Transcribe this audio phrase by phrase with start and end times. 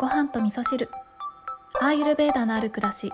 [0.00, 0.88] ご飯と味噌汁
[1.78, 3.12] アーユルベーダのある暮らし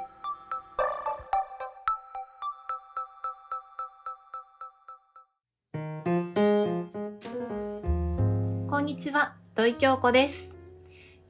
[8.71, 10.57] こんにちは土井京子です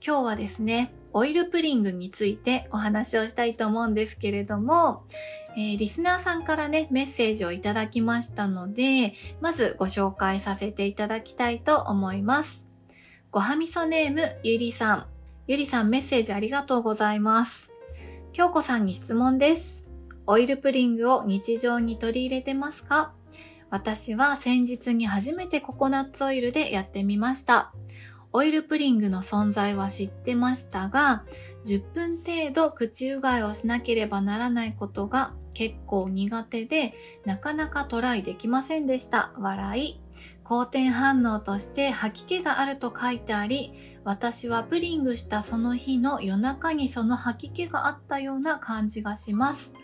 [0.07, 5.05] 今日はですねオイルプリングについてお話をしたいと思うんですけれども、
[5.57, 12.67] えー、リスナーさんからね、メッセージをいただきましたので、まずご紹介させていただきたいと思います。
[13.31, 15.16] ごはみそネームゆりさん。
[15.49, 17.71] ゆりさんメッセージありがとうございます。
[18.33, 19.87] 京子さんに質問です。
[20.27, 23.13] オイルプリングを日常に取り入れてますか？
[23.71, 27.73] 私は先日に初めてココナッツオイルでやってみました。
[28.33, 31.25] オイルプリングの存在は知ってましたが、
[31.65, 36.93] 10分程度口うがいをしなければならないことが結構苦手で、
[37.25, 39.33] なかなかトライできませんでした。
[39.39, 40.01] 笑い。
[40.43, 49.75] 好転反応として吐き気があると書いてあり、私はプリングしたその日の夜中にその吐き気があったような感じがします。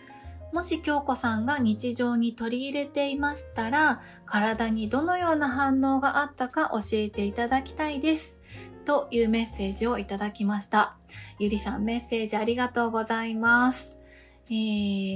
[0.53, 8.39] もし京子さんが日常に取り入れていましたら、体にどのような反応があったか教えていただきたいです。
[8.85, 10.95] というメッセージをいただきました。
[11.37, 13.99] ゆりさんメッセージありがとうございます。
[14.49, 14.53] え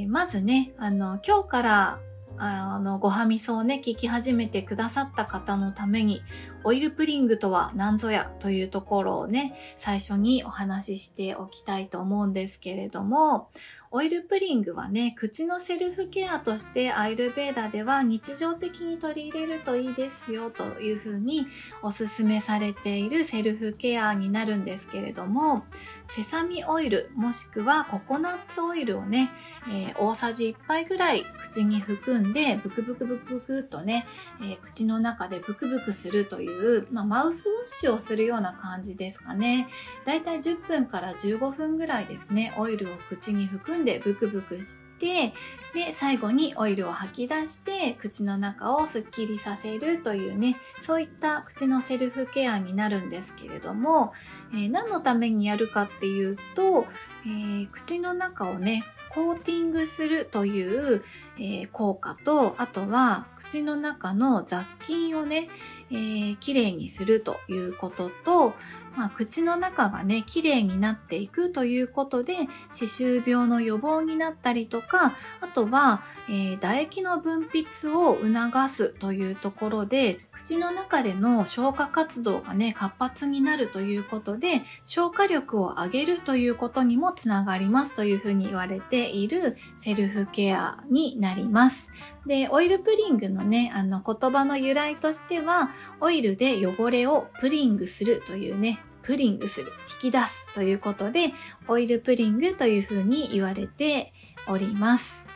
[0.03, 1.99] ー、まずね、あの、今日から
[2.39, 6.21] あの、ごはみそをね、聞き始めてくださった方のために、
[6.63, 13.49] オイルプリングとは何ぞやというところをね、最初にお話ししておきたいと思うんですけれども、
[13.91, 21.47] オイルプリングはね、口のセルフケアとしてアイルベーダでは日常的に取り入れるといいですよというふうに
[21.81, 25.63] おすすめされているセルフケアになるんですけれども、
[26.09, 29.29] セサミオイルもしくはココナッツオイルをね、
[29.67, 34.05] えー、大さじ1杯ぐらい口に含んでブクブクブクブクとね、
[34.41, 39.67] えー、口の中でブクブクするという、まあ、マウスウォッシュをするような感じですかね。
[40.05, 45.33] だいたい10分から15分ぐらいですね、オイルを口に含んででブクブクして、
[45.73, 54.13] で、最後にオイルを吐き出して、口の中をすっきりさせるというね、そういった口のセルフケアになるんですけれども、
[54.53, 56.87] えー、何のためにやるかっていうと、
[57.25, 61.03] えー、口の中をね、コーティングするという、
[61.39, 65.49] えー、効果と、あとは口の中の雑菌をね、
[65.89, 68.53] えー、きれいにするということと、
[68.97, 91.26] まあ、口の中がね、綺麗になっていくということで、歯周病の予防になったりとか、あとは、えー、唾液の分泌を促すというところで、口の中での消化活動がね、活発になるということで、消化力を上げるということにもつながりますというふうに言われているセルフケアになります。
[91.27, 91.91] なります
[92.25, 99.71] で、オイルプリングのね、あの言葉の由来としては、オイルで汚れをプリングするというね、プリングする、
[100.03, 101.33] 引き出すということで、
[101.67, 104.13] オイルプリングというふうに言われて
[104.47, 105.26] おります。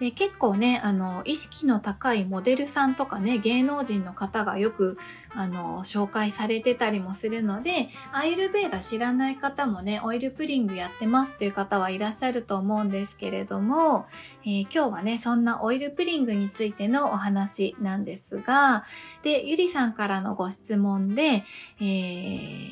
[0.00, 4.96] で結構ね、あの、意識の高いモデルさんとかね、芸能人の方がよく、
[5.34, 14.06] あの、紹介されてたりもするので、アイルベーダ知らない方もね、オイルプリングやってますという方はいらっしゃると思うんですけれども、
[14.42, 18.86] えー、今日はね、そんなオイルプリングについてのお話なんですが、
[19.22, 21.44] で、ゆりさんからのご質問で、
[21.78, 21.84] え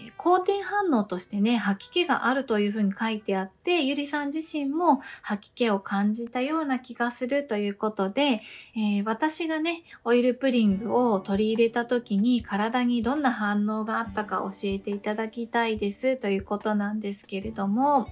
[0.09, 8.41] ー、好転反応としてね、吐き気があるというふうに書いてあって、ゆりさん自身も吐き気を感じたような気がするということで、
[8.77, 18.07] えー、私がね、オイルプリングを取り入れた時に体にどんな反応があったか教えていただきたいですということなんですけれども、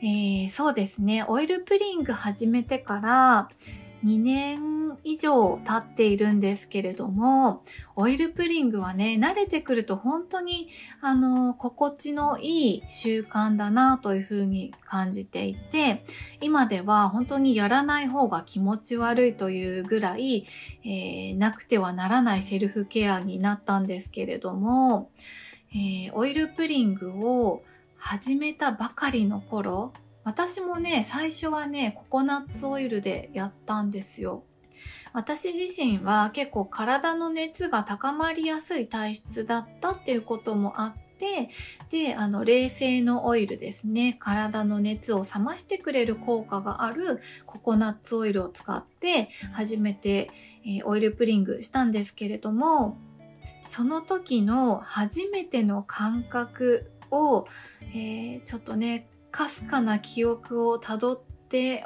[0.00, 3.50] えー、そうですね、オイルプリング始めてから
[4.04, 7.62] 2年以上経っているんですけれども、
[7.96, 10.68] オイルプリングはね、慣れてくると本当に、
[11.00, 16.04] あの、心地のいい習慣だなというふうに感じていて、
[16.40, 20.46] 今では本当にやらない方が気持ち悪いというぐらい、
[20.84, 25.10] えー、なくてはならないセルフケアになったんですけれども、
[25.72, 27.62] えー、オイルプリングを
[27.96, 29.92] 始めたばかりの頃、
[30.24, 34.44] 私もね、最初はね、ココナッツオイルでやったんですよ。
[35.12, 41.50] 私自身は結構体の熱が高まりやすい体質だったっていうこともあって、
[41.90, 44.16] で、あの、冷製のオイルですね。
[44.18, 50.30] 体の熱を冷ましてくれる効果があるココナッツオイルを使って初めて、
[50.64, 52.96] えー、オイルプリングしたんですけれども、
[53.68, 57.46] その時の初めての感覚を、
[57.94, 61.29] えー、ちょっとね、かすかな記憶をたどって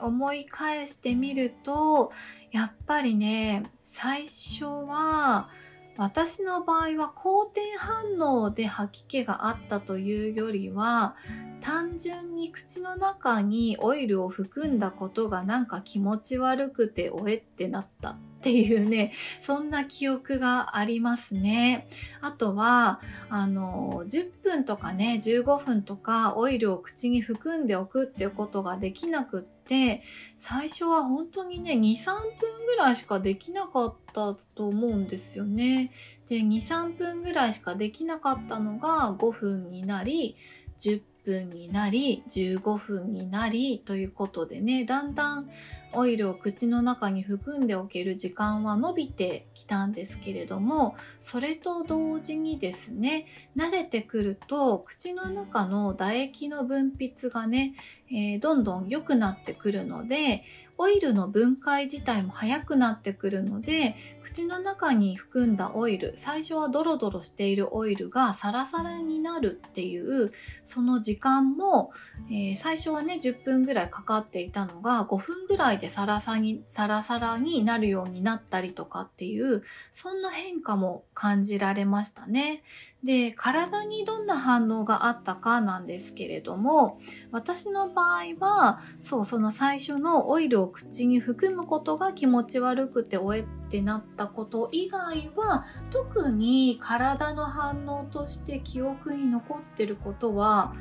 [0.01, 2.13] 思い返してみると
[2.51, 5.49] やっぱりね最初は
[5.97, 11.15] 私の場合は好転反応で吐き気があったというよりは
[11.61, 21.87] 単純に口の中にオイルを含んだことがなんか気持ち悪くておえってなったっていうねそんな記憶がありますね。
[22.21, 23.01] あとは
[23.31, 30.03] あの10分とかね15分とかオイルを口に含んでおくっていうことができなくって
[30.39, 35.93] 最初は本当にね23分ぐらいしかできなかったと思うんですよね。
[36.29, 40.37] で23分ぐらいしかできなかったのが5分になり
[40.79, 45.51] 10分になり15分になりということでねだんだん
[45.97, 53.27] オイルを口の中に含んでおける時間は伸びてきたんですけれどもそれと同時にですね
[53.57, 57.75] 慣れてくると口の中の唾液の分泌がね、
[58.11, 60.45] えー、どんどん良くなってくるので
[60.77, 70.33] オイルの分解自体も早くなってくるので口の中に含んだオイル最初はドロドロしているオイルがサラサラになるっていう
[70.65, 71.93] その時間も、
[72.29, 79.63] えー、最初はね10分ぐらいかかっていたのが5分ぐらいでサラサにサラサラになるようになったりとかっていう
[79.93, 82.63] そんな変化も感じられましたね。
[83.05, 86.99] で体にどんな反応があったかなんですけれども
[87.31, 100.75] 私の場合はそうその最初のオイルを口に含むことが気持ち悪くておえってなったこと以外は特に体の反応として記憶に残ってることは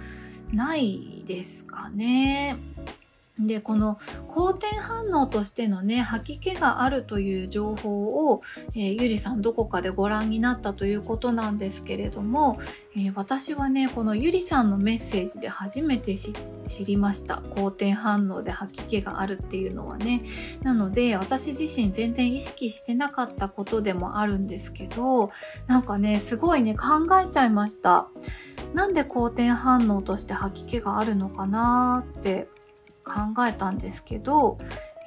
[0.53, 2.57] ないですかね。
[3.39, 3.97] でこの
[4.27, 8.41] 好転反応としてのね吐き気があるという情報を、
[8.75, 12.59] えー、ゆりさんどこかでご覧になったということなんですけれども、
[12.95, 17.41] えー、私はねこのゆりさんのメッセージで初めて知りました。
[17.55, 20.21] 好転反応で吐き気があるっていうのはね。
[20.61, 25.31] なので私自身全然意識してなかったことでもあるんですけど
[25.65, 28.09] なんかねすごいね考えちゃいました。
[28.75, 32.47] なんで好転反応として吐き気があるのかなって
[33.03, 34.57] 考えたんですけど、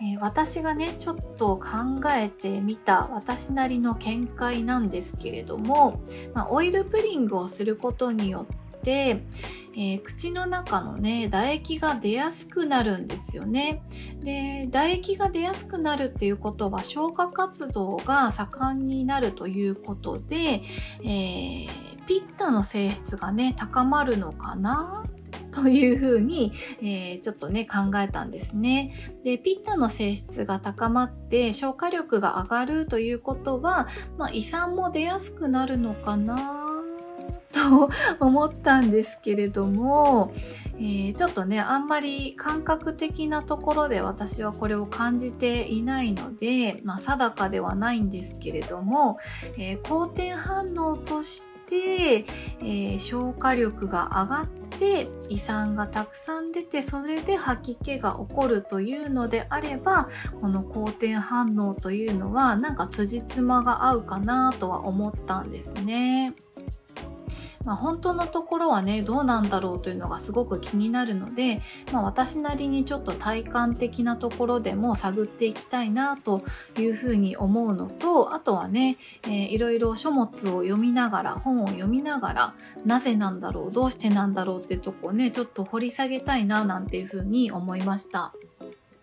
[0.01, 6.03] えー、私がねちょっと考えてみた私なりの見解なんですけれども、
[6.35, 8.47] まあ、オイルプリングをすることによ
[8.77, 9.23] って、
[9.75, 13.83] えー、口の中のね唾液が出やすくなるんですよね。
[14.23, 20.63] で唾液が出やすくなるっていうことは消化活動が盛んになるということで、
[21.03, 21.69] えー、
[22.07, 25.05] ピッタの性質がね高まるのかな
[25.52, 28.93] というふうに、えー、ちょっとね考えたんですね。
[29.25, 33.88] でピッタの性質が高まって消化力が上がるということは、
[34.19, 36.67] まあ、胃酸も出やすくなるのかな
[37.52, 37.90] と
[38.20, 40.34] 思ったんですけれども、
[40.78, 49.19] えー、ちょっとねあんまり感覚的なところで私はこれを感じていないので、まあ、定かではないんですけれども、
[49.56, 51.77] えー、好転反応としてて、
[52.17, 54.47] えー、消化力が上がっ
[54.79, 60.09] て胃酸がたくさん出てそれで吐き気が起こるというのであれば
[60.41, 66.35] この好転反応というのはなんか辻褄が合うかなとは思ったんですね。
[67.67, 71.61] まあ、本当のところはねどうなんだろうというのがすごく気になるので、
[71.93, 76.45] まあ、私なりにちょっと体感的なところでも探っていきたいなと
[76.79, 82.55] いうふうに思うのとあとはね、えー、いろいろ書物を読みながら本を読みながら
[82.85, 88.33] なぜなんだろうどうしてなんだろうっていうとこをねちょっと掘り下げたいななんていうふうに思いました。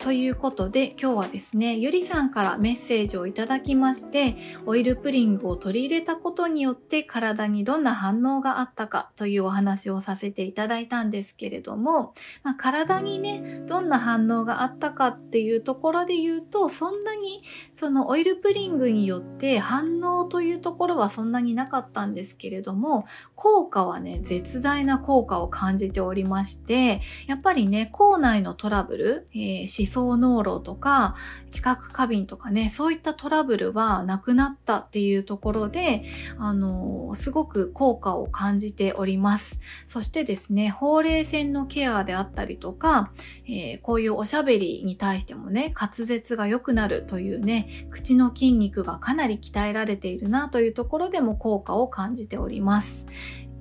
[0.04, 17.42] ということで今日はですね、ゆりさんからメッセージをいただきまして、オイルプリングを取り入れたことによって体にどんな反応があったかというお話をさせていただいたんですけれども、まあ、体にね、どんな反応があったかっていうところで言うと、そんなに
[17.78, 23.06] そのオイルプリングによって反応というところはそんなになかったんですけれども、
[23.36, 31.16] 効果はね、絶大な効果を感じておりまして、やっぱりね、口内のトラブル、えー層濃炉とか
[31.50, 36.04] 知覚過敏とかねそういったトラブルはなくなったっていうところで
[36.40, 39.60] あのすごく効果を感じております。
[39.88, 43.12] そしてですねほうれい線のケアであったりとか、
[43.46, 53.06] えー、こういうおしゃべりに対してもね滑舌が良くなるというね口の筋肉がかなり鍛えられているなというところでも効果を感じております。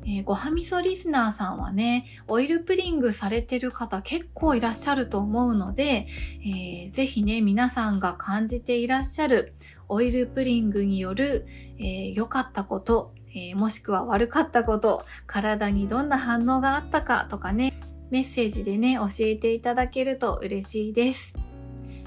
[0.05, 6.07] えー、ごはみそリスナーさんはね、オイルプリングされてる方結構いらっしゃると思うので、
[6.45, 9.55] えー、ぜひね、皆さんが感じていらっしゃる
[9.89, 11.47] オイルプリングによる
[11.79, 17.73] 良、えー、かったこと、えー、もしくは悪かったこと、体にどんな反応があったかとかね、
[18.11, 21.52] メッセージでね、教えていただけると嬉しいです。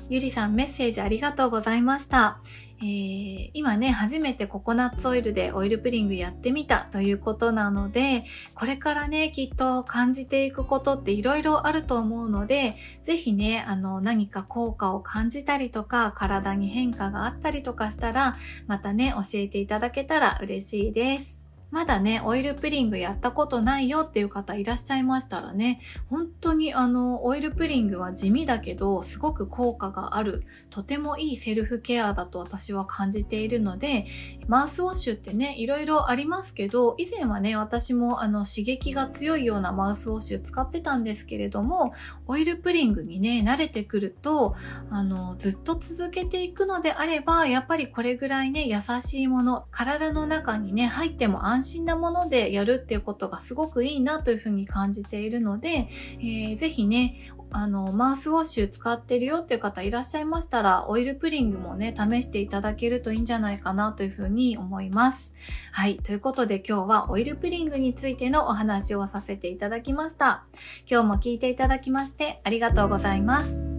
[0.08, 2.40] ゆりさんメッセージありがとうございました。
[2.80, 18.36] えー、今ね、初めてココナッツオイルでオイルプリングやってみたということなので、これからね、きっと感じていくことっていろいろあると思うので、ぜひね、あの、何か効果を感じたりとか、体に変化があったりとかしたら、
[18.68, 21.45] またね、教えていただけたら嬉しいです。
[21.72, 34.06] まだね、オイルプリングやったことないよっていう方いらっしゃいましたらね、本当にあの、オイルプリングは地味だけど、すごく効果がある、とてもいいセルフケアだと私は感じているので、
[34.48, 41.94] マウスウォッシュってね、いろいろありますけど、以前はね、私もあの、刺激が強いようなマウスウォッシュ使ってたんですけれども、
[42.28, 44.56] オイルプリングにね、慣れてくると、
[44.90, 65.34] あの、ずっと続けていくのであれば、やっぱりこれぐらいね、優しいもの、体の中にね、入っても安安心なものでやるっていうことがすごくいいなというふうに感じているので、えー、ぜひね、あの、マウスウォッシュ使ってるよっていう方いらっしゃいましたら、オイルプリングもね、試していただけるといいんじゃないかなというふうに思います。
[65.72, 65.98] はい。
[65.98, 70.44] ということで今日はオイルプリングについてのお話をさせていただきました。
[70.90, 73.75] 今日も聞いていただきましてありがとうございます。